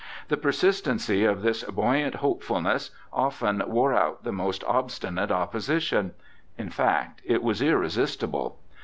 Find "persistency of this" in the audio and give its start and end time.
0.37-1.63